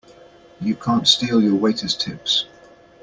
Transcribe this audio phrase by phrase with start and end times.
[0.59, 2.47] You can't steal your waiters' tips!